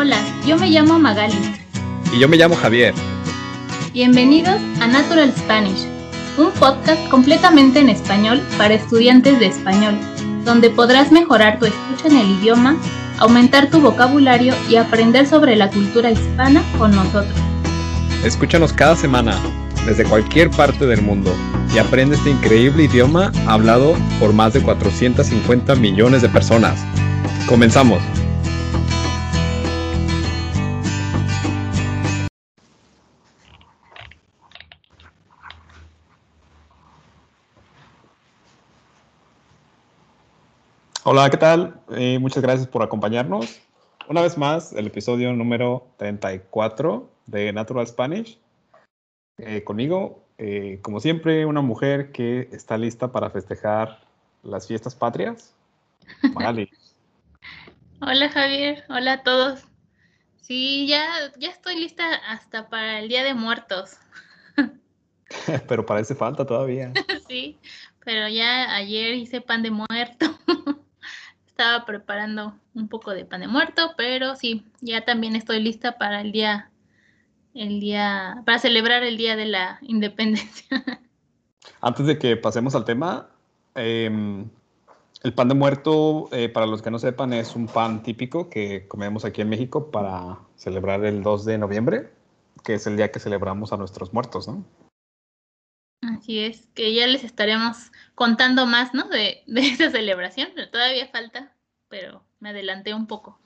Hola, 0.00 0.22
yo 0.46 0.56
me 0.56 0.70
llamo 0.70 0.96
Magali. 0.96 1.34
Y 2.14 2.20
yo 2.20 2.28
me 2.28 2.36
llamo 2.36 2.54
Javier. 2.54 2.94
Bienvenidos 3.92 4.60
a 4.80 4.86
Natural 4.86 5.34
Spanish, 5.36 5.88
un 6.36 6.52
podcast 6.52 7.04
completamente 7.08 7.80
en 7.80 7.88
español 7.88 8.40
para 8.56 8.74
estudiantes 8.74 9.40
de 9.40 9.46
español, 9.46 9.98
donde 10.44 10.70
podrás 10.70 11.10
mejorar 11.10 11.58
tu 11.58 11.64
escucha 11.64 12.06
en 12.06 12.16
el 12.16 12.30
idioma, 12.38 12.76
aumentar 13.18 13.70
tu 13.70 13.80
vocabulario 13.80 14.54
y 14.68 14.76
aprender 14.76 15.26
sobre 15.26 15.56
la 15.56 15.68
cultura 15.68 16.12
hispana 16.12 16.62
con 16.78 16.94
nosotros. 16.94 17.34
Escúchanos 18.22 18.72
cada 18.72 18.94
semana 18.94 19.36
desde 19.84 20.04
cualquier 20.04 20.48
parte 20.50 20.86
del 20.86 21.02
mundo 21.02 21.34
y 21.74 21.78
aprende 21.78 22.14
este 22.14 22.30
increíble 22.30 22.84
idioma 22.84 23.32
hablado 23.48 23.96
por 24.20 24.32
más 24.32 24.52
de 24.52 24.62
450 24.62 25.74
millones 25.74 26.22
de 26.22 26.28
personas. 26.28 26.78
Comenzamos. 27.48 28.00
Hola, 41.10 41.30
¿qué 41.30 41.38
tal? 41.38 41.80
Eh, 41.96 42.18
muchas 42.18 42.42
gracias 42.42 42.68
por 42.68 42.82
acompañarnos. 42.82 43.62
Una 44.10 44.20
vez 44.20 44.36
más, 44.36 44.74
el 44.74 44.88
episodio 44.88 45.32
número 45.32 45.88
34 45.96 47.10
de 47.24 47.50
Natural 47.50 47.86
Spanish. 47.86 48.38
Eh, 49.38 49.64
conmigo, 49.64 50.22
eh, 50.36 50.80
como 50.82 51.00
siempre, 51.00 51.46
una 51.46 51.62
mujer 51.62 52.12
que 52.12 52.50
está 52.52 52.76
lista 52.76 53.10
para 53.10 53.30
festejar 53.30 54.06
las 54.42 54.68
fiestas 54.68 54.94
patrias. 54.94 55.56
Magali. 56.34 56.68
Hola 58.02 58.28
Javier, 58.28 58.84
hola 58.90 59.14
a 59.14 59.22
todos. 59.22 59.64
Sí, 60.42 60.86
ya, 60.88 61.06
ya 61.38 61.48
estoy 61.48 61.76
lista 61.80 62.04
hasta 62.28 62.68
para 62.68 62.98
el 62.98 63.08
Día 63.08 63.24
de 63.24 63.32
Muertos. 63.32 63.96
pero 65.68 65.86
parece 65.86 66.14
falta 66.14 66.44
todavía. 66.44 66.92
sí, 67.28 67.58
pero 68.04 68.28
ya 68.28 68.74
ayer 68.74 69.14
hice 69.14 69.40
pan 69.40 69.62
de 69.62 69.70
muerto. 69.70 70.26
Estaba 71.58 71.84
preparando 71.84 72.54
un 72.72 72.86
poco 72.86 73.10
de 73.10 73.24
pan 73.24 73.40
de 73.40 73.48
muerto, 73.48 73.90
pero 73.96 74.36
sí, 74.36 74.64
ya 74.80 75.04
también 75.04 75.34
estoy 75.34 75.60
lista 75.60 75.98
para 75.98 76.20
el 76.20 76.30
día 76.30 76.70
el 77.52 77.80
día, 77.80 78.44
para 78.46 78.60
celebrar 78.60 79.02
el 79.02 79.16
Día 79.16 79.34
de 79.34 79.46
la 79.46 79.78
Independencia. 79.82 80.84
Antes 81.80 82.06
de 82.06 82.16
que 82.16 82.36
pasemos 82.36 82.76
al 82.76 82.84
tema, 82.84 83.28
em, 83.74 84.48
el 85.24 85.34
pan 85.34 85.48
de 85.48 85.56
muerto, 85.56 86.28
eh, 86.30 86.48
para 86.48 86.64
los 86.66 86.80
que 86.80 86.92
no 86.92 87.00
sepan, 87.00 87.32
es 87.32 87.56
un 87.56 87.66
pan 87.66 88.04
típico 88.04 88.48
que 88.48 88.86
comemos 88.86 89.24
aquí 89.24 89.40
en 89.40 89.48
México 89.48 89.90
para 89.90 90.38
celebrar 90.54 91.04
el 91.04 91.24
2 91.24 91.44
de 91.44 91.58
noviembre, 91.58 92.08
que 92.62 92.74
es 92.74 92.86
el 92.86 92.96
día 92.96 93.10
que 93.10 93.18
celebramos 93.18 93.72
a 93.72 93.76
nuestros 93.76 94.12
muertos, 94.12 94.46
¿no? 94.46 94.62
Así 96.02 96.40
es, 96.40 96.68
que 96.74 96.94
ya 96.94 97.06
les 97.06 97.24
estaremos 97.24 97.90
contando 98.14 98.66
más, 98.66 98.94
¿no? 98.94 99.08
De, 99.08 99.42
de 99.46 99.60
esa 99.68 99.90
celebración, 99.90 100.50
pero 100.54 100.70
todavía 100.70 101.08
falta, 101.08 101.52
pero 101.88 102.22
me 102.40 102.50
adelanté 102.50 102.94
un 102.94 103.06
poco. 103.06 103.38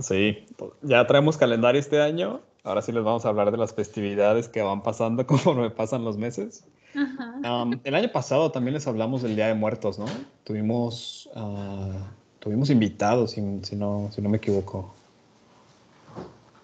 Sí, 0.00 0.46
ya 0.82 1.06
traemos 1.06 1.36
calendario 1.36 1.80
este 1.80 2.00
año 2.00 2.42
Ahora 2.64 2.80
sí 2.80 2.92
les 2.92 3.02
vamos 3.02 3.24
a 3.24 3.28
hablar 3.28 3.50
de 3.50 3.58
las 3.58 3.74
festividades 3.74 4.48
que 4.48 4.62
van 4.62 4.82
pasando 4.82 5.26
conforme 5.26 5.70
pasan 5.70 6.04
los 6.04 6.16
meses. 6.16 6.64
el 6.94 7.94
año 7.94 8.12
pasado 8.12 8.52
también 8.52 8.74
les 8.74 8.86
hablamos 8.86 9.22
del 9.22 9.34
Día 9.34 9.48
de 9.48 9.54
Muertos, 9.54 9.98
¿no? 9.98 10.06
Tuvimos, 10.44 11.28
ah, 11.34 12.10
tuvimos 12.38 12.70
invitados, 12.70 13.32
si, 13.32 13.40
no, 13.40 14.10
si 14.12 14.22
no 14.22 14.28
me 14.28 14.36
equivoco. 14.36 14.94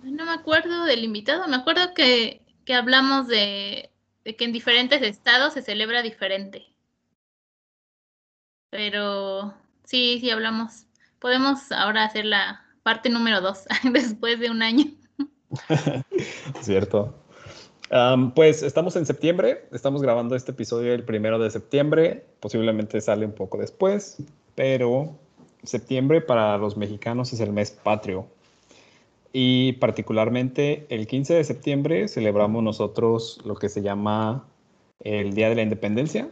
No 0.02 0.24
me 0.24 0.32
acuerdo 0.32 0.84
del 0.84 1.02
invitado, 1.02 1.48
me 1.48 1.56
acuerdo 1.56 1.92
que, 1.94 2.42
que 2.64 2.74
hablamos 2.74 3.26
de, 3.26 3.90
de, 4.28 4.36
que 4.36 4.44
en 4.44 4.52
diferentes 4.52 5.00
estados 5.02 5.54
se 5.54 5.62
celebra 5.62 6.02
diferente. 6.02 6.66
Pero 8.70 9.54
sí, 9.84 10.18
sí 10.20 10.30
hablamos. 10.30 10.84
Podemos 11.18 11.72
ahora 11.72 12.04
hacer 12.04 12.26
la 12.26 12.62
parte 12.82 13.08
número 13.08 13.40
dos 13.40 13.64
después 13.92 14.38
de 14.38 14.50
un 14.50 14.62
año. 14.62 14.84
Cierto. 16.60 17.14
pues 18.34 18.62
estamos 18.62 18.96
en 18.96 19.06
septiembre, 19.06 19.66
estamos 19.72 20.02
grabando 20.02 20.36
este 20.36 20.52
episodio 20.52 20.92
el 20.92 21.04
primero 21.04 21.38
de 21.38 21.50
septiembre, 21.50 22.26
posiblemente 22.40 23.00
sale 23.00 23.24
un 23.24 23.32
poco 23.32 23.56
después, 23.56 24.22
pero 24.54 25.18
septiembre 25.62 26.20
para 26.20 26.58
los 26.58 26.76
mexicanos 26.76 27.32
es 27.32 27.40
el 27.40 27.52
mes 27.52 27.70
patrio. 27.70 28.28
Y 29.32 29.74
particularmente 29.74 30.86
el 30.88 31.06
15 31.06 31.34
de 31.34 31.44
septiembre 31.44 32.08
celebramos 32.08 32.62
nosotros 32.62 33.40
lo 33.44 33.54
que 33.56 33.68
se 33.68 33.82
llama 33.82 34.48
el 35.00 35.34
Día 35.34 35.48
de 35.48 35.54
la 35.54 35.62
Independencia 35.62 36.30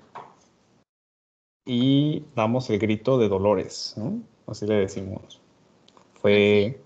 y 1.65 2.25
damos 2.35 2.71
el 2.71 2.79
grito 2.79 3.19
de 3.19 3.29
Dolores, 3.29 3.97
así 4.47 4.67
le 4.67 4.75
decimos. 4.75 5.41
Fue 6.15 6.81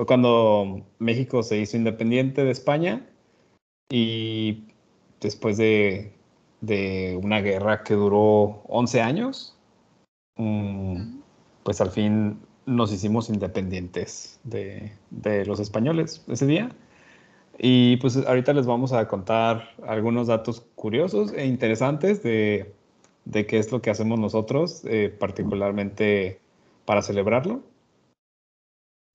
fue 0.00 0.06
cuando 0.06 0.80
México 0.98 1.42
se 1.42 1.58
hizo 1.58 1.76
independiente 1.76 2.42
de 2.42 2.52
España 2.52 3.06
y 3.90 4.64
después 5.20 5.58
de, 5.58 6.14
una 7.22 7.42
guerra 7.42 7.84
que 7.84 7.92
duró 7.92 8.62
11 8.66 9.02
años, 9.02 9.58
mm, 10.36 11.18
pues 11.64 11.82
al 11.82 11.90
fin 11.90 12.40
nos 12.66 12.92
hicimos 12.92 13.28
independientes 13.28 14.40
de, 14.44 14.92
los 15.46 15.60
españoles 15.60 16.24
ese 16.28 16.46
día. 16.46 16.70
Y 17.58 17.96
pues 17.98 18.16
ahorita 18.16 18.52
les 18.54 18.66
vamos 18.66 18.92
a 18.92 19.06
contar 19.06 19.70
algunos 19.86 20.28
datos 20.28 20.62
curiosos 20.74 21.32
e 21.34 21.46
interesantes 21.46 22.22
de, 22.22 22.72
qué 23.32 23.58
es 23.58 23.70
lo 23.70 23.82
que 23.82 23.90
hacemos 23.90 24.18
nosotros, 24.18 24.82
eh, 24.84 25.14
particularmente 25.18 26.40
para 26.86 27.02
celebrarlo 27.02 27.62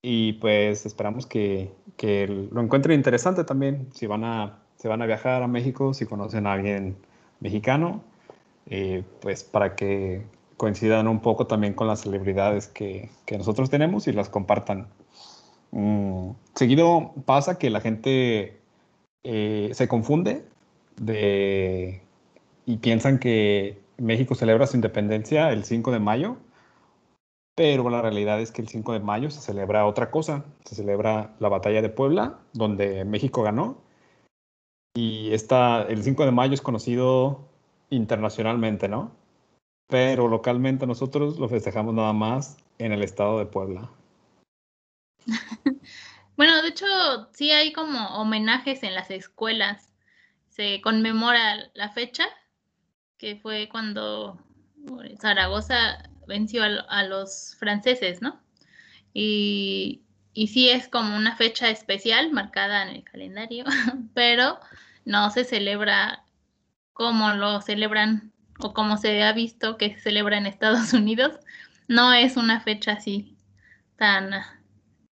y 0.07 0.33
pues 0.33 0.85
esperamos 0.85 1.25
que, 1.25 1.71
lo 2.51 2.61
encuentren 2.61 2.95
interesante 2.95 3.43
también 3.43 3.87
si 3.91 4.05
van 4.05 4.23
a, 4.23 4.59
se 4.75 4.87
van 4.87 5.01
a 5.01 5.07
viajar 5.07 5.41
a 5.41 5.47
México, 5.47 5.95
si 5.95 6.05
conocen 6.05 6.45
a 6.45 6.53
alguien 6.53 6.95
mexicano, 7.39 8.03
eh, 8.67 9.03
pues 9.19 9.43
para 9.43 9.75
que 9.75 10.21
coincidan 10.57 11.07
un 11.07 11.19
poco 11.19 11.47
también 11.47 11.73
con 11.73 11.87
las 11.87 12.01
celebridades 12.01 12.67
que, 12.67 13.09
nosotros 13.37 13.69
tenemos 13.69 14.07
y 14.07 14.13
las 14.13 14.29
compartan. 14.29 14.87
Mm, 15.71 16.31
seguido 16.55 17.13
pasa 17.25 17.57
que 17.57 17.69
la 17.69 17.81
gente 17.81 18.57
eh, 19.23 19.69
se 19.73 19.87
confunde 19.87 20.45
de, 20.97 22.01
y 22.65 22.77
piensan 22.77 23.19
que 23.19 23.79
México 23.97 24.35
celebra 24.35 24.67
su 24.67 24.77
independencia 24.77 25.51
el 25.51 25.63
5 25.65 25.91
de 25.91 25.99
mayo 25.99 26.37
pero 27.55 27.89
la 27.89 28.01
realidad 28.01 28.41
es 28.41 28.51
que 28.51 28.61
el 28.61 28.67
5 28.67 28.93
de 28.93 28.99
mayo 28.99 29.31
se 29.31 29.39
celebra 29.39 29.85
otra 29.85 30.11
cosa, 30.11 30.43
se 30.65 30.75
celebra 30.75 31.33
la 31.39 31.49
batalla 31.49 31.81
de 31.81 31.89
Puebla, 31.89 32.39
donde 32.53 33.05
México 33.05 33.43
ganó, 33.43 33.77
y 34.93 35.33
esta, 35.33 35.83
el 35.83 36.03
5 36.03 36.25
de 36.25 36.31
mayo 36.31 36.53
es 36.53 36.61
conocido 36.61 37.47
internacionalmente, 37.89 38.89
¿no? 38.89 39.11
Pero 39.87 40.27
localmente 40.27 40.87
nosotros 40.87 41.37
lo 41.37 41.47
festejamos 41.47 41.93
nada 41.93 42.13
más 42.13 42.57
en 42.79 42.91
el 42.91 43.03
estado 43.03 43.39
de 43.39 43.45
Puebla. 43.45 43.89
bueno, 46.37 46.61
de 46.61 46.69
hecho, 46.69 46.85
sí 47.33 47.51
hay 47.51 47.71
como 47.71 47.99
homenajes 48.19 48.83
en 48.83 48.95
las 48.95 49.11
escuelas. 49.11 49.91
Se 50.49 50.81
conmemora 50.81 51.69
la 51.73 51.89
fecha, 51.89 52.25
que 53.17 53.35
fue 53.35 53.69
cuando 53.69 54.39
Zaragoza 55.19 56.09
venció 56.27 56.63
a, 56.63 57.03
los 57.03 57.55
franceses, 57.59 58.21
¿no? 58.21 58.41
Y, 59.13 60.01
y 60.33 60.47
sí 60.47 60.69
es 60.69 60.87
como 60.87 61.15
una 61.15 61.35
fecha 61.35 61.69
especial 61.69 62.31
marcada 62.31 62.83
en 62.83 62.89
el 62.95 63.03
calendario, 63.03 63.65
pero 64.13 64.59
no 65.05 65.29
se 65.29 65.43
celebra 65.43 66.23
como 66.93 67.33
lo 67.33 67.61
celebran 67.61 68.31
o 68.59 68.73
como 68.73 68.97
se 68.97 69.23
ha 69.23 69.33
visto 69.33 69.77
que 69.77 69.93
se 69.95 70.01
celebra 70.01 70.37
en 70.37 70.45
Estados 70.45 70.93
Unidos. 70.93 71.39
No 71.87 72.13
es 72.13 72.37
una 72.37 72.61
fecha 72.61 72.93
así 72.93 73.35
tan, 73.97 74.31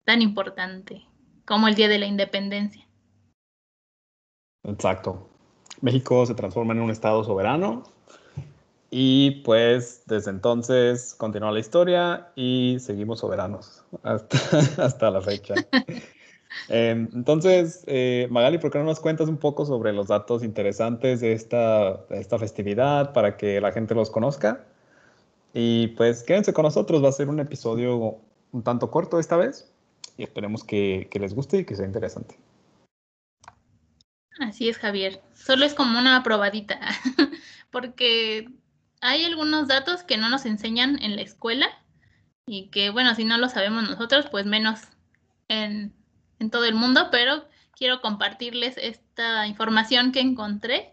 tan 0.03 0.21
importante 0.21 1.05
como 1.45 1.67
el 1.67 1.75
Día 1.75 1.87
de 1.87 1.99
la 1.99 2.05
Independencia. 2.05 2.87
Exacto. 4.63 5.29
México 5.81 6.25
se 6.25 6.33
transforma 6.33 6.73
en 6.73 6.79
un 6.79 6.89
Estado 6.89 7.23
soberano 7.23 7.83
y 8.89 9.41
pues 9.41 10.03
desde 10.05 10.29
entonces 10.29 11.15
continúa 11.15 11.51
la 11.51 11.59
historia 11.59 12.31
y 12.35 12.77
seguimos 12.79 13.19
soberanos 13.19 13.83
hasta, 14.03 14.37
hasta 14.83 15.11
la 15.11 15.21
fecha. 15.21 15.55
Em, 16.69 17.09
entonces, 17.13 17.83
eh, 17.87 18.27
Magali, 18.29 18.57
¿por 18.57 18.71
qué 18.71 18.77
no 18.77 18.85
nos 18.85 18.99
cuentas 18.99 19.27
un 19.27 19.37
poco 19.37 19.65
sobre 19.65 19.93
los 19.93 20.07
datos 20.07 20.43
interesantes 20.43 21.21
de 21.21 21.33
esta, 21.33 21.97
de 22.09 22.19
esta 22.19 22.39
festividad 22.39 23.13
para 23.13 23.37
que 23.37 23.59
la 23.59 23.71
gente 23.71 23.95
los 23.95 24.09
conozca? 24.09 24.65
Y 25.53 25.87
pues 25.89 26.23
quédense 26.23 26.53
con 26.53 26.63
nosotros, 26.63 27.03
va 27.03 27.09
a 27.09 27.13
ser 27.13 27.29
un 27.29 27.39
episodio 27.39 28.17
un 28.51 28.63
tanto 28.63 28.91
corto 28.91 29.19
esta 29.19 29.37
vez, 29.37 29.71
y 30.17 30.23
esperemos 30.23 30.63
que, 30.63 31.07
que 31.11 31.19
les 31.19 31.33
guste 31.33 31.59
y 31.59 31.65
que 31.65 31.75
sea 31.75 31.85
interesante. 31.85 32.37
Así 34.39 34.69
es, 34.69 34.77
Javier. 34.77 35.21
Solo 35.33 35.65
es 35.65 35.73
como 35.73 35.99
una 35.99 36.23
probadita, 36.23 36.79
porque 37.71 38.49
hay 39.01 39.25
algunos 39.25 39.67
datos 39.67 40.03
que 40.03 40.17
no 40.17 40.29
nos 40.29 40.45
enseñan 40.45 41.01
en 41.01 41.15
la 41.15 41.21
escuela 41.21 41.67
y 42.45 42.69
que, 42.69 42.89
bueno, 42.89 43.13
si 43.15 43.25
no 43.25 43.37
lo 43.37 43.49
sabemos 43.49 43.83
nosotros, 43.89 44.27
pues 44.31 44.45
menos 44.45 44.81
en, 45.47 45.93
en 46.43 46.51
todo 46.51 46.65
el 46.65 46.75
mundo, 46.75 47.07
pero 47.09 47.45
quiero 47.75 48.01
compartirles 48.01 48.75
esta 48.77 49.47
información 49.47 50.11
que 50.11 50.19
encontré 50.19 50.91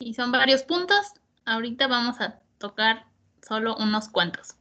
y 0.00 0.14
son 0.14 0.32
varios 0.32 0.64
puntos. 0.64 1.06
Ahorita 1.44 1.86
vamos 1.86 2.20
a 2.20 2.40
tocar 2.58 3.06
solo 3.46 3.76
unos 3.76 4.08
cuantos. 4.08 4.56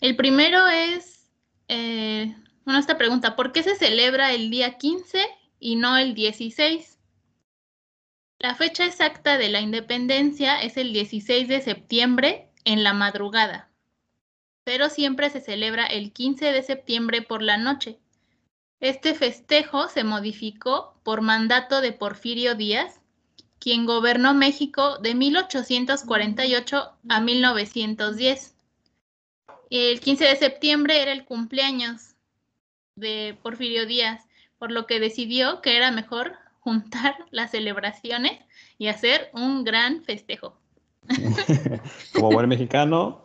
El 0.00 0.16
primero 0.16 0.66
es, 0.66 1.30
eh, 1.68 2.34
bueno, 2.64 2.80
esta 2.80 2.98
pregunta, 2.98 3.36
¿por 3.36 3.52
qué 3.52 3.62
se 3.62 3.76
celebra 3.76 4.32
el 4.32 4.50
día 4.50 4.76
15 4.76 5.24
y 5.60 5.76
no 5.76 5.96
el 5.96 6.14
16? 6.14 6.98
La 8.40 8.56
fecha 8.56 8.84
exacta 8.84 9.38
de 9.38 9.48
la 9.50 9.60
independencia 9.60 10.60
es 10.60 10.76
el 10.76 10.92
16 10.92 11.46
de 11.46 11.60
septiembre 11.60 12.50
en 12.64 12.82
la 12.82 12.92
madrugada, 12.92 13.70
pero 14.64 14.88
siempre 14.90 15.30
se 15.30 15.40
celebra 15.40 15.86
el 15.86 16.12
15 16.12 16.50
de 16.50 16.62
septiembre 16.64 17.22
por 17.22 17.40
la 17.40 17.56
noche. 17.56 18.00
Este 18.82 19.14
festejo 19.14 19.88
se 19.88 20.02
modificó 20.02 20.96
por 21.04 21.20
mandato 21.20 21.80
de 21.80 21.92
Porfirio 21.92 22.56
Díaz, 22.56 23.00
quien 23.60 23.86
gobernó 23.86 24.34
México 24.34 24.98
de 24.98 25.14
1848 25.14 26.92
a 27.08 27.20
1910. 27.20 28.56
El 29.70 30.00
15 30.00 30.24
de 30.24 30.34
septiembre 30.34 31.00
era 31.00 31.12
el 31.12 31.24
cumpleaños 31.24 32.16
de 32.96 33.38
Porfirio 33.40 33.86
Díaz, 33.86 34.26
por 34.58 34.72
lo 34.72 34.88
que 34.88 34.98
decidió 34.98 35.62
que 35.62 35.76
era 35.76 35.92
mejor 35.92 36.32
juntar 36.58 37.14
las 37.30 37.52
celebraciones 37.52 38.40
y 38.78 38.88
hacer 38.88 39.30
un 39.32 39.62
gran 39.62 40.02
festejo. 40.02 40.56
Como 42.14 42.32
buen 42.32 42.48
mexicano, 42.48 43.24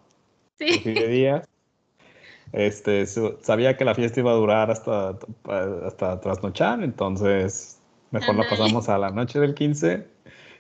sí. 0.60 0.78
Díaz, 0.78 1.50
este, 2.54 3.06
sabía 3.06 3.78
que 3.78 3.86
la 3.86 3.96
fiesta 3.96 4.20
iba 4.20 4.32
a 4.32 4.36
durar 4.36 4.72
hasta, 4.72 5.18
hasta 5.86 6.22
trasnochar, 6.22 6.84
entonces 6.84 7.80
mejor 8.12 8.36
la 8.36 8.50
pasamos 8.50 8.90
a 8.90 8.98
la 8.98 9.12
noche 9.12 9.40
del 9.40 9.54
15. 9.54 10.08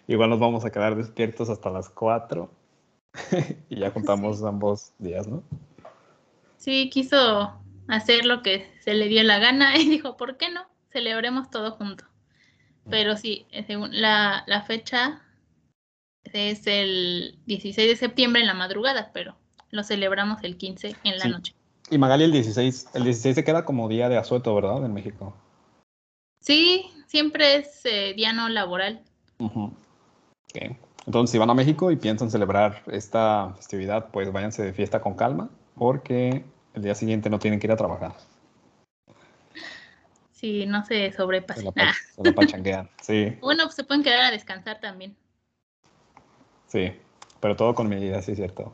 Igual 0.07 0.29
nos 0.29 0.39
vamos 0.39 0.65
a 0.65 0.71
quedar 0.71 0.95
despiertos 0.95 1.49
hasta 1.49 1.69
las 1.69 1.89
4 1.89 2.49
y 3.69 3.79
ya 3.79 3.91
juntamos 3.91 4.43
ambos 4.43 4.93
días, 4.99 5.27
¿no? 5.27 5.43
Sí, 6.57 6.89
quiso 6.89 7.53
hacer 7.87 8.25
lo 8.25 8.41
que 8.41 8.69
se 8.81 8.93
le 8.93 9.07
dio 9.07 9.23
la 9.23 9.39
gana 9.39 9.77
y 9.79 9.89
dijo, 9.89 10.17
¿por 10.17 10.37
qué 10.37 10.49
no? 10.49 10.65
Celebremos 10.91 11.49
todo 11.49 11.71
junto. 11.71 12.05
Pero 12.89 13.17
sí, 13.17 13.47
eh, 13.51 13.65
según 13.65 13.89
la, 13.99 14.45
la 14.47 14.61
fecha 14.61 15.21
es 16.23 16.67
el 16.67 17.37
16 17.45 17.89
de 17.89 17.95
septiembre 17.97 18.41
en 18.41 18.47
la 18.47 18.53
madrugada, 18.53 19.11
pero 19.13 19.35
lo 19.71 19.83
celebramos 19.83 20.41
el 20.43 20.55
15 20.55 20.95
en 21.03 21.17
la 21.17 21.25
noche. 21.25 21.56
Y 21.89 21.97
Magali 21.97 22.25
el 22.25 22.31
16, 22.31 22.89
el 22.93 23.03
16 23.05 23.35
se 23.35 23.43
queda 23.43 23.63
como 23.63 23.87
día 23.87 24.09
de 24.09 24.17
asueto, 24.17 24.53
¿verdad? 24.53 24.85
En 24.85 24.93
México. 24.93 25.33
Sí, 26.41 26.85
siempre 27.07 27.57
es 27.57 27.85
eh, 27.85 28.13
día 28.15 28.33
no 28.33 28.49
laboral. 28.49 29.03
Entonces, 31.05 31.31
si 31.31 31.37
van 31.37 31.49
a 31.49 31.53
México 31.53 31.91
y 31.91 31.95
piensan 31.95 32.29
celebrar 32.29 32.83
esta 32.87 33.53
festividad, 33.55 34.09
pues 34.11 34.31
váyanse 34.31 34.63
de 34.63 34.73
fiesta 34.73 35.01
con 35.01 35.15
calma, 35.15 35.49
porque 35.75 36.43
el 36.73 36.81
día 36.81 36.95
siguiente 36.95 37.29
no 37.29 37.39
tienen 37.39 37.59
que 37.59 37.67
ir 37.67 37.71
a 37.71 37.77
trabajar. 37.77 38.13
Sí, 40.31 40.65
no 40.65 40.83
se 40.85 41.11
sobrepasen. 41.13 41.73
Se 41.73 42.23
la, 42.23 42.33
pachanguean, 42.33 42.89
sí. 43.01 43.37
Bueno, 43.41 43.63
pues 43.63 43.75
se 43.75 43.83
pueden 43.83 44.03
quedar 44.03 44.21
a 44.21 44.31
descansar 44.31 44.79
también. 44.79 45.15
Sí, 46.67 46.91
pero 47.39 47.55
todo 47.55 47.73
con 47.73 47.87
medida, 47.87 48.21
sí, 48.21 48.35
cierto. 48.35 48.73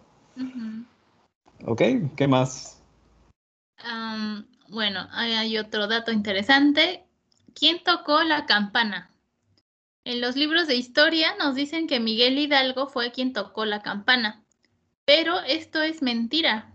Ok, 1.66 1.82
¿qué 2.16 2.28
más? 2.28 2.83
Bueno, 4.68 5.08
hay 5.12 5.58
otro 5.58 5.88
dato 5.88 6.12
interesante. 6.12 7.04
¿Quién 7.54 7.84
tocó 7.84 8.24
la 8.24 8.46
campana? 8.46 9.10
En 10.06 10.20
los 10.20 10.36
libros 10.36 10.68
de 10.68 10.76
historia 10.76 11.36
nos 11.40 11.56
dicen 11.56 11.88
que 11.88 12.00
Miguel 12.00 12.38
Hidalgo 12.38 12.88
fue 12.88 13.12
quien 13.12 13.32
tocó 13.32 13.64
la 13.64 13.82
campana, 13.82 14.44
pero 15.06 15.40
esto 15.42 15.82
es 15.82 16.02
mentira. 16.02 16.74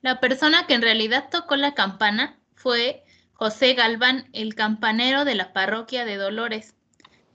La 0.00 0.20
persona 0.20 0.66
que 0.66 0.74
en 0.74 0.82
realidad 0.82 1.28
tocó 1.30 1.56
la 1.56 1.74
campana 1.74 2.38
fue 2.54 3.04
José 3.34 3.74
Galván, 3.74 4.28
el 4.32 4.54
campanero 4.54 5.24
de 5.24 5.34
la 5.34 5.52
parroquia 5.52 6.04
de 6.04 6.16
Dolores. 6.16 6.74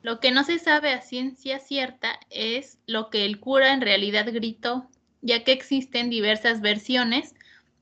Lo 0.01 0.19
que 0.19 0.31
no 0.31 0.43
se 0.43 0.57
sabe 0.57 0.91
a 0.91 1.01
ciencia 1.01 1.59
cierta 1.59 2.19
es 2.29 2.79
lo 2.87 3.09
que 3.09 3.25
el 3.25 3.39
cura 3.39 3.73
en 3.73 3.81
realidad 3.81 4.25
gritó, 4.31 4.89
ya 5.21 5.43
que 5.43 5.51
existen 5.51 6.09
diversas 6.09 6.61
versiones, 6.61 7.35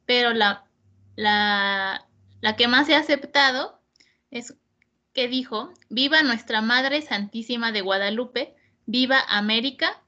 pero 0.06 0.34
la, 0.34 0.65
la, 1.16 2.08
la 2.42 2.56
que 2.56 2.68
más 2.68 2.90
ha 2.90 2.98
aceptado 2.98 3.80
es 4.32 4.56
que 5.14 5.28
dijo, 5.28 5.72
viva 5.90 6.24
nuestra 6.24 6.62
Madre 6.62 7.02
Santísima 7.02 7.72
de 7.72 7.82
Guadalupe, 7.82 8.56
viva 8.86 9.20
América, 9.28 10.02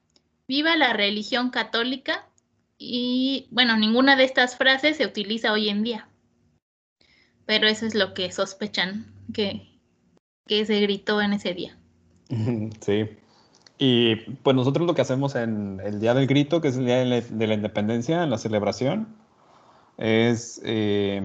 viva 0.46 0.76
la 0.76 0.92
religión 0.92 1.50
católica 1.50 2.28
y 2.76 3.48
bueno, 3.50 3.76
ninguna 3.76 4.16
de 4.16 4.24
estas 4.24 4.56
frases 4.56 4.98
se 4.98 5.06
utiliza 5.06 5.52
hoy 5.52 5.68
en 5.68 5.82
día 5.82 6.08
pero 7.48 7.66
eso 7.66 7.86
es 7.86 7.94
lo 7.94 8.12
que 8.12 8.30
sospechan 8.30 9.06
que, 9.32 9.62
se 10.46 10.80
gritó 10.80 11.22
en 11.22 11.32
ese 11.32 11.54
día. 11.54 11.78
Sí. 12.80 13.08
Y 13.78 14.16
pues 14.42 14.54
nosotros 14.54 14.86
lo 14.86 14.94
que 14.94 15.00
hacemos 15.02 15.34
en 15.34 15.80
el 15.82 16.00
Día 16.00 16.12
del 16.12 16.26
Grito, 16.26 16.60
que 16.60 16.68
es 16.68 16.76
el 16.76 16.84
Día 16.84 16.98
de 16.98 17.46
la 17.46 17.54
Independencia, 17.54 18.22
en 18.24 18.30
la 18.30 18.36
celebración, 18.36 19.16
es 19.98 20.60
eh, 20.64 21.20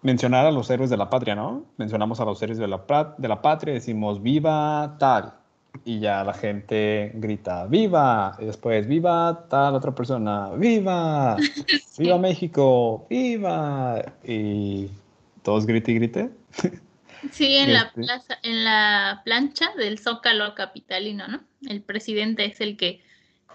mencionar 0.00 0.46
a 0.46 0.50
los 0.50 0.70
héroes 0.70 0.90
de 0.90 0.96
la 0.96 1.10
patria, 1.10 1.34
¿no? 1.34 1.66
Mencionamos 1.76 2.20
a 2.20 2.24
los 2.24 2.40
héroes 2.40 2.58
de 2.58 2.68
la, 2.68 3.14
de 3.18 3.28
la 3.28 3.42
patria, 3.42 3.74
decimos 3.74 4.22
viva 4.22 4.96
tal, 4.98 5.34
y 5.84 6.00
ya 6.00 6.22
la 6.24 6.32
gente 6.32 7.12
grita 7.14 7.66
viva, 7.66 8.36
y 8.38 8.44
después 8.46 8.86
viva 8.86 9.46
tal 9.50 9.74
otra 9.74 9.94
persona, 9.94 10.50
viva, 10.50 11.36
viva 11.98 12.18
México, 12.18 13.06
viva, 13.10 14.02
y 14.24 14.88
todos 15.42 15.66
grite 15.66 15.92
y 15.92 15.94
grite. 15.96 16.30
Sí, 17.30 17.56
en 17.56 17.72
la 17.72 17.82
este. 17.82 18.02
plaza, 18.02 18.38
en 18.42 18.64
la 18.64 19.22
plancha 19.24 19.72
del 19.76 19.98
Zócalo 19.98 20.54
capitalino, 20.54 21.28
¿no? 21.28 21.40
El 21.68 21.80
presidente 21.80 22.44
es 22.44 22.60
el 22.60 22.76
que 22.76 23.00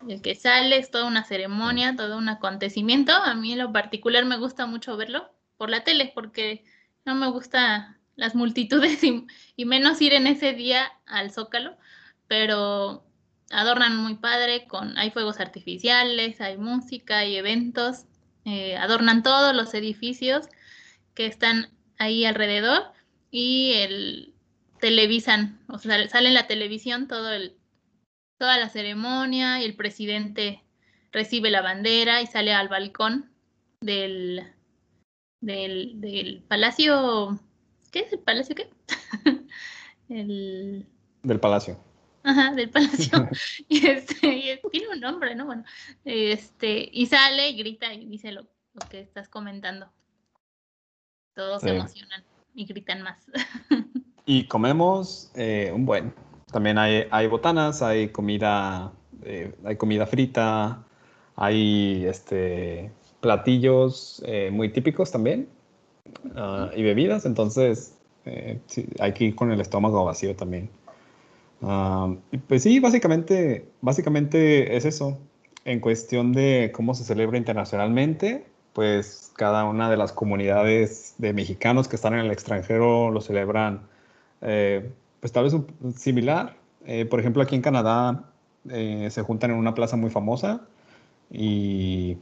el 0.07 0.21
que 0.21 0.35
sale, 0.35 0.77
es 0.77 0.91
toda 0.91 1.05
una 1.05 1.23
ceremonia, 1.23 1.95
todo 1.95 2.17
un 2.17 2.29
acontecimiento. 2.29 3.11
A 3.11 3.33
mí 3.35 3.53
en 3.53 3.59
lo 3.59 3.71
particular 3.71 4.25
me 4.25 4.37
gusta 4.37 4.65
mucho 4.65 4.97
verlo 4.97 5.31
por 5.57 5.69
la 5.69 5.83
tele, 5.83 6.11
porque 6.13 6.63
no 7.05 7.15
me 7.15 7.27
gusta 7.27 7.97
las 8.15 8.35
multitudes 8.35 9.01
y, 9.55 9.65
menos 9.65 10.01
ir 10.01 10.13
en 10.13 10.27
ese 10.27 10.53
día 10.53 10.91
al 11.05 11.31
Zócalo, 11.31 11.77
pero 12.27 13.05
adornan 13.49 13.95
muy 13.97 14.15
padre, 14.15 14.67
con, 14.67 14.97
hay 14.97 15.11
fuegos 15.11 15.39
artificiales, 15.39 16.41
hay 16.41 16.57
música, 16.57 17.19
hay 17.19 17.37
eventos, 17.37 18.05
eh, 18.45 18.75
adornan 18.75 19.23
todos 19.23 19.55
los 19.55 19.73
edificios 19.73 20.47
que 21.13 21.25
están 21.25 21.71
ahí 21.97 22.25
alrededor 22.25 22.91
y 23.31 23.73
el 23.75 24.33
televisan, 24.79 25.59
o 25.67 25.79
sea, 25.79 26.07
sale 26.09 26.27
en 26.27 26.33
la 26.33 26.47
televisión 26.47 27.07
todo 27.07 27.31
el, 27.31 27.55
toda 28.37 28.57
la 28.57 28.69
ceremonia 28.69 29.61
y 29.61 29.65
el 29.65 29.75
presidente 29.75 30.63
recibe 31.11 31.49
la 31.49 31.61
bandera 31.61 32.21
y 32.21 32.27
sale 32.27 32.53
al 32.53 32.67
balcón 32.67 33.31
del, 33.81 34.43
del, 35.41 35.99
del 35.99 36.43
palacio, 36.47 37.39
¿qué 37.91 37.99
es 38.01 38.13
el 38.13 38.19
palacio 38.19 38.55
qué? 38.55 38.69
el... 40.09 40.85
Del 41.23 41.39
palacio. 41.39 41.79
Ajá, 42.23 42.53
del 42.53 42.69
palacio. 42.69 43.29
y 43.67 43.87
este, 43.87 44.61
tiene 44.71 44.89
un 44.93 44.99
nombre, 44.99 45.35
¿no? 45.35 45.45
Bueno, 45.45 45.63
este, 46.03 46.89
y 46.91 47.05
sale 47.07 47.49
y 47.49 47.57
grita 47.57 47.93
y 47.93 48.05
dice 48.05 48.31
lo, 48.31 48.41
lo 48.73 48.87
que 48.89 48.99
estás 48.99 49.29
comentando. 49.29 49.91
Todos 51.33 51.61
se 51.61 51.69
emocionan 51.69 52.23
y 52.55 52.65
gritan 52.65 53.03
más. 53.03 53.19
y 54.25 54.47
comemos 54.47 55.31
eh, 55.35 55.71
un 55.73 55.85
buen. 55.85 56.26
También 56.51 56.77
hay, 56.77 57.05
hay 57.11 57.27
botanas, 57.27 57.81
hay 57.81 58.09
comida, 58.09 58.91
eh, 59.23 59.53
hay 59.65 59.75
comida 59.75 60.05
frita, 60.05 60.83
hay 61.35 62.05
este, 62.05 62.91
platillos 63.19 64.23
eh, 64.25 64.49
muy 64.51 64.69
típicos 64.69 65.11
también 65.11 65.49
ah, 66.35 66.69
y 66.75 66.83
bebidas. 66.83 67.25
Entonces 67.25 67.93
hay 68.99 69.13
que 69.13 69.23
ir 69.23 69.35
con 69.35 69.51
el 69.51 69.61
estómago 69.61 70.03
vacío 70.03 70.35
también. 70.35 70.69
Ah, 71.61 72.13
pues 72.47 72.63
sí, 72.63 72.79
básicamente, 72.79 73.69
básicamente 73.81 74.75
es 74.75 74.85
eso. 74.85 75.17
En 75.65 75.79
cuestión 75.79 76.33
de 76.33 76.71
cómo 76.73 76.93
se 76.93 77.03
celebra 77.03 77.37
internacionalmente, 77.37 78.45
pues 78.73 79.31
cada 79.35 79.65
una 79.65 79.89
de 79.89 79.97
las 79.97 80.13
comunidades 80.13 81.15
de 81.17 81.33
mexicanos 81.33 81.87
que 81.87 81.95
están 81.95 82.13
en 82.13 82.21
el 82.21 82.31
extranjero 82.31 83.11
lo 83.11 83.21
celebran, 83.21 83.81
eh, 84.41 84.91
pues 85.19 85.31
tal 85.31 85.45
vez 85.45 85.55
similar. 85.95 86.55
Eh, 86.85 87.05
por 87.05 87.19
ejemplo, 87.19 87.41
aquí 87.41 87.55
en 87.55 87.61
Canadá 87.61 88.23
eh, 88.69 89.07
se 89.11 89.21
juntan 89.21 89.51
en 89.51 89.57
una 89.57 89.73
plaza 89.73 89.97
muy 89.97 90.09
famosa 90.09 90.61
y, 91.31 92.17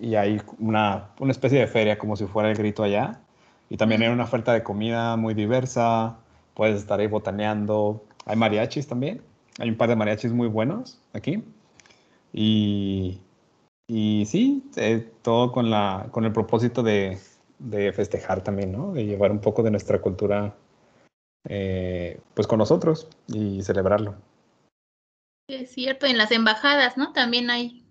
y 0.00 0.14
hay 0.14 0.40
una, 0.58 1.10
una, 1.18 1.32
especie 1.32 1.58
de 1.58 1.66
feria 1.66 1.98
como 1.98 2.16
si 2.16 2.26
fuera 2.26 2.50
el 2.50 2.56
grito 2.56 2.82
allá. 2.82 3.20
Y 3.70 3.76
también 3.76 4.02
hay 4.02 4.08
una 4.08 4.24
oferta 4.24 4.52
de 4.52 4.62
comida 4.62 5.16
muy 5.16 5.34
diversa, 5.34 6.16
puedes 6.54 6.78
estar 6.78 7.00
ahí 7.00 7.06
botaneando. 7.06 8.04
Hay 8.24 8.36
mariachis 8.36 8.86
también, 8.86 9.22
hay 9.58 9.68
un 9.70 9.76
par 9.76 9.88
de 9.88 9.96
mariachis 9.96 10.32
muy 10.32 10.48
buenos 10.48 11.00
aquí. 11.12 11.42
Y, 12.32 13.20
y 13.86 14.24
sí, 14.26 14.64
eh, 14.76 15.10
todo 15.22 15.52
con, 15.52 15.70
la, 15.70 16.08
con 16.10 16.24
el 16.24 16.32
propósito 16.32 16.82
de, 16.82 17.18
de, 17.58 17.92
festejar 17.92 18.42
también, 18.42 18.72
¿no? 18.72 18.92
De 18.92 19.06
llevar 19.06 19.32
un 19.32 19.40
poco 19.40 19.62
de 19.62 19.70
nuestra 19.70 20.00
cultura 20.00 20.54
eh, 21.48 22.20
pues 22.34 22.46
con 22.46 22.58
nosotros 22.58 23.08
y 23.26 23.62
celebrarlo. 23.62 24.16
Es 25.48 25.70
cierto, 25.70 26.06
en 26.06 26.18
las 26.18 26.30
embajadas, 26.30 26.96
¿no? 26.96 27.12
También 27.12 27.50
hay 27.50 27.84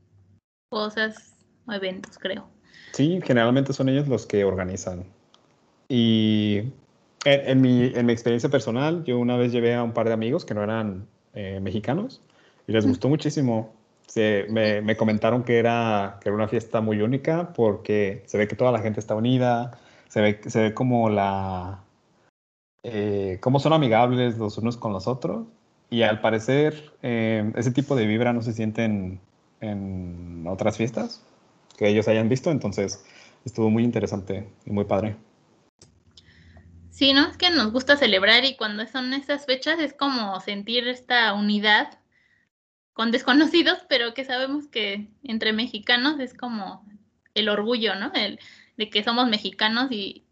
cosas 0.69 1.35
o 1.65 1.73
eventos, 1.73 2.17
creo. 2.19 2.47
Sí, 2.93 3.19
generalmente 3.23 3.73
son 3.73 3.89
ellos 3.89 4.07
los 4.07 4.25
que 4.25 4.43
organizan. 4.43 5.05
Y 5.89 6.63
en, 7.25 7.61
mi, 7.61 7.91
en 7.93 8.05
mi 8.05 8.13
experiencia 8.13 8.49
personal, 8.49 9.03
yo 9.05 9.17
una 9.17 9.37
vez 9.37 9.51
llevé 9.51 9.73
a 9.73 9.83
un 9.83 9.93
par 9.93 10.07
de 10.07 10.13
amigos 10.13 10.45
que 10.45 10.53
no 10.53 10.63
eran 10.63 11.07
eh, 11.33 11.59
mexicanos 11.61 12.21
y 12.67 12.73
les 12.73 12.85
gustó 12.85 13.09
muchísimo 13.09 13.73
me, 14.15 14.81
me, 14.81 14.97
comentaron 14.97 15.43
que 15.43 15.59
era, 15.59 16.17
que 16.21 16.29
era 16.29 16.35
una 16.35 16.47
fiesta 16.47 16.81
muy 16.81 17.01
única 17.01 17.53
porque 17.53 18.23
se 18.25 18.37
ve 18.37 18.47
que 18.47 18.55
toda 18.55 18.71
la 18.71 18.79
gente 18.79 18.99
está 18.99 19.15
unida, 19.15 19.77
se 20.07 20.21
ve, 20.21 20.41
se 20.47 20.61
ve 20.61 20.73
como 20.73 21.09
la... 21.09 21.83
Eh, 22.89 23.39
cómo 23.41 23.59
son 23.59 23.73
amigables 23.73 24.37
los 24.37 24.57
unos 24.59 24.77
con 24.77 24.93
los 24.93 25.07
otros 25.07 25.45
y 25.89 26.03
al 26.03 26.21
parecer 26.21 26.93
eh, 27.01 27.51
ese 27.57 27.71
tipo 27.71 27.97
de 27.97 28.05
vibra 28.05 28.31
no 28.31 28.41
se 28.41 28.53
siente 28.53 28.85
en, 28.85 29.19
otras 30.47 30.77
fiestas 30.77 31.21
que 31.77 31.89
ellos 31.89 32.07
hayan 32.07 32.29
visto, 32.29 32.49
entonces 32.49 33.03
estuvo 33.43 33.69
muy 33.69 33.83
interesante 33.83 34.49
y 34.65 34.71
muy 34.71 34.85
padre. 34.85 35.17
Sí, 36.89 37.11
¿no? 37.11 37.27
Es 37.27 37.35
que 37.35 37.49
nos 37.49 37.73
gusta 37.73 37.97
celebrar 37.97 38.45
y 38.45 38.55
cuando 38.55 38.87
son 38.87 39.11
esas 39.11 39.45
fechas 39.45 39.79
es 39.79 39.91
como 39.91 40.39
sentir 40.39 40.87
esta 40.87 41.33
unidad 41.33 41.99
con 42.93 43.11
desconocidos, 43.11 43.79
pero 43.89 44.13
que 44.13 44.23
sabemos 44.23 44.67
que 44.67 45.09
entre 45.23 45.51
mexicanos 45.51 46.21
es 46.21 46.33
como 46.33 46.85
el 47.33 47.49
orgullo, 47.49 47.95
¿no? 47.95 48.13
De 48.77 48.89
que 48.89 49.03
somos 49.03 49.27
mexicanos 49.27 49.91
y, 49.91 50.23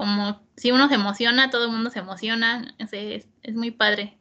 como 0.00 0.40
si 0.56 0.72
uno 0.72 0.88
se 0.88 0.94
emociona, 0.94 1.50
todo 1.50 1.66
el 1.66 1.72
mundo 1.72 1.90
se 1.90 1.98
emociona, 1.98 2.74
es, 2.78 3.26
es, 3.42 3.54
muy 3.54 3.70
padre. 3.70 4.16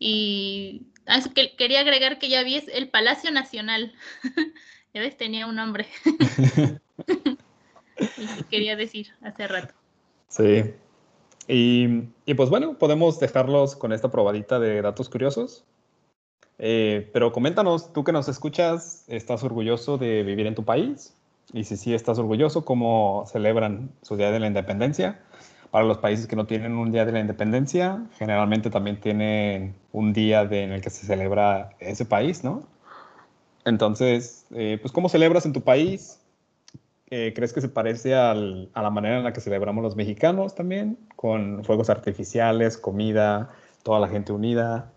Y 0.00 0.88
ah, 1.06 1.20
que, 1.32 1.54
quería 1.54 1.78
agregar 1.78 2.18
que 2.18 2.28
ya 2.28 2.42
vi 2.42 2.60
el 2.72 2.88
Palacio 2.88 3.30
Nacional, 3.30 3.92
ya 4.92 5.00
ves, 5.00 5.16
tenía 5.16 5.46
un 5.46 5.54
nombre. 5.54 5.86
y 8.18 8.42
quería 8.50 8.74
decir 8.74 9.12
hace 9.22 9.46
rato. 9.46 9.74
Sí. 10.26 10.74
Y, 11.46 12.08
y, 12.26 12.34
pues 12.34 12.50
bueno, 12.50 12.76
podemos 12.76 13.20
dejarlos 13.20 13.76
con 13.76 13.92
esta 13.92 14.10
probadita 14.10 14.58
de 14.58 14.82
datos 14.82 15.08
curiosos. 15.08 15.64
Eh, 16.58 17.08
pero 17.12 17.30
coméntanos, 17.30 17.92
tú 17.92 18.02
que 18.02 18.10
nos 18.10 18.26
escuchas, 18.26 19.04
¿estás 19.06 19.44
orgulloso 19.44 19.98
de 19.98 20.24
vivir 20.24 20.48
en 20.48 20.56
tu 20.56 20.64
país? 20.64 21.14
Y 21.52 21.64
si 21.64 21.76
sí 21.76 21.92
estás 21.94 22.18
orgulloso, 22.18 22.64
¿cómo 22.64 23.24
celebran 23.26 23.90
su 24.02 24.16
Día 24.16 24.30
de 24.30 24.40
la 24.40 24.46
Independencia? 24.46 25.20
Para 25.70 25.84
los 25.84 25.98
países 25.98 26.26
que 26.26 26.34
no 26.36 26.46
tienen 26.46 26.72
un 26.72 26.90
Día 26.92 27.04
de 27.04 27.12
la 27.12 27.20
Independencia, 27.20 28.06
generalmente 28.18 28.70
también 28.70 28.98
tienen 29.00 29.74
un 29.92 30.12
día 30.12 30.42
en 30.42 30.72
el 30.72 30.80
que 30.80 30.90
se 30.90 31.06
celebra 31.06 31.70
ese 31.78 32.04
país, 32.04 32.42
¿no? 32.44 32.64
Entonces, 33.64 34.44
eh, 34.54 34.78
pues 34.80 34.92
¿cómo 34.92 35.08
celebras 35.08 35.46
en 35.46 35.52
tu 35.52 35.60
país? 35.60 36.18
Eh, 37.10 37.32
¿Crees 37.34 37.52
que 37.52 37.60
se 37.60 37.68
parece 37.68 38.14
a 38.14 38.34
la 38.34 38.90
manera 38.90 39.18
en 39.18 39.24
la 39.24 39.34
que 39.34 39.40
celebramos 39.40 39.82
los 39.82 39.96
mexicanos 39.96 40.54
también? 40.54 40.96
Con 41.16 41.64
fuegos 41.64 41.90
artificiales, 41.90 42.78
comida, 42.78 43.50
toda 43.82 44.00
la 44.00 44.08
gente 44.08 44.32
unida. 44.32 44.90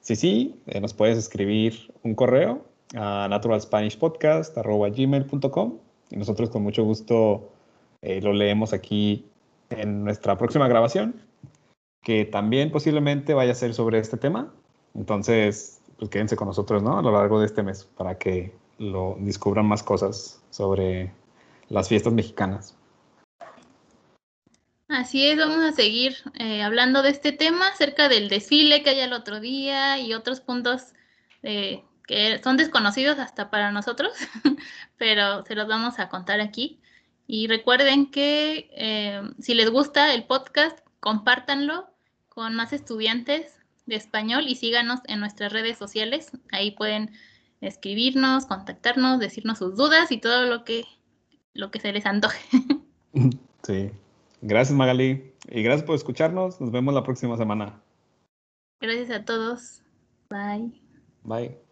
Si 0.00 0.16
sí, 0.16 0.60
eh, 0.66 0.80
nos 0.80 0.94
puedes 0.94 1.16
escribir 1.16 1.92
un 2.02 2.16
correo 2.16 2.64
a 2.96 3.28
naturalspanishpodcast.gmail.com 3.30 5.89
y 6.10 6.16
nosotros 6.16 6.50
con 6.50 6.62
mucho 6.62 6.84
gusto 6.84 7.52
eh, 8.02 8.20
lo 8.20 8.32
leemos 8.32 8.72
aquí 8.72 9.26
en 9.70 10.04
nuestra 10.04 10.36
próxima 10.36 10.68
grabación, 10.68 11.22
que 12.02 12.24
también 12.24 12.70
posiblemente 12.70 13.34
vaya 13.34 13.52
a 13.52 13.54
ser 13.54 13.74
sobre 13.74 13.98
este 13.98 14.16
tema. 14.16 14.52
Entonces, 14.94 15.80
pues 15.98 16.10
quédense 16.10 16.36
con 16.36 16.48
nosotros 16.48 16.82
¿no? 16.82 16.98
a 16.98 17.02
lo 17.02 17.12
largo 17.12 17.40
de 17.40 17.46
este 17.46 17.62
mes 17.62 17.84
para 17.96 18.18
que 18.18 18.52
lo 18.78 19.16
descubran 19.20 19.66
más 19.66 19.82
cosas 19.82 20.42
sobre 20.50 21.12
las 21.68 21.88
fiestas 21.88 22.12
mexicanas. 22.12 22.76
Así 24.88 25.24
es, 25.28 25.38
vamos 25.38 25.58
a 25.58 25.70
seguir 25.70 26.16
eh, 26.40 26.62
hablando 26.62 27.02
de 27.02 27.10
este 27.10 27.30
tema 27.30 27.68
acerca 27.68 28.08
del 28.08 28.28
desfile 28.28 28.82
que 28.82 28.90
hay 28.90 29.00
el 29.00 29.12
otro 29.12 29.38
día 29.38 30.00
y 30.00 30.14
otros 30.14 30.40
puntos 30.40 30.94
eh, 31.44 31.84
que 32.10 32.42
son 32.42 32.56
desconocidos 32.56 33.20
hasta 33.20 33.50
para 33.50 33.70
nosotros, 33.70 34.12
pero 34.98 35.44
se 35.44 35.54
los 35.54 35.68
vamos 35.68 36.00
a 36.00 36.08
contar 36.08 36.40
aquí. 36.40 36.80
Y 37.28 37.46
recuerden 37.46 38.10
que 38.10 38.68
eh, 38.72 39.22
si 39.38 39.54
les 39.54 39.70
gusta 39.70 40.12
el 40.12 40.24
podcast, 40.24 40.80
compártanlo 40.98 41.88
con 42.28 42.56
más 42.56 42.72
estudiantes 42.72 43.54
de 43.86 43.94
español 43.94 44.46
y 44.48 44.56
síganos 44.56 44.98
en 45.06 45.20
nuestras 45.20 45.52
redes 45.52 45.78
sociales. 45.78 46.32
Ahí 46.50 46.72
pueden 46.72 47.12
escribirnos, 47.60 48.44
contactarnos, 48.46 49.20
decirnos 49.20 49.58
sus 49.58 49.76
dudas 49.76 50.10
y 50.10 50.18
todo 50.18 50.46
lo 50.46 50.64
que, 50.64 50.86
lo 51.54 51.70
que 51.70 51.78
se 51.78 51.92
les 51.92 52.06
antoje. 52.06 52.40
Sí. 53.62 53.90
Gracias 54.40 54.74
Magali 54.74 55.34
y 55.50 55.62
gracias 55.62 55.84
por 55.84 55.94
escucharnos. 55.94 56.60
Nos 56.62 56.72
vemos 56.72 56.94
la 56.94 57.04
próxima 57.04 57.36
semana. 57.36 57.80
Gracias 58.80 59.10
a 59.10 59.24
todos. 59.24 59.82
Bye. 60.30 60.72
Bye. 61.22 61.69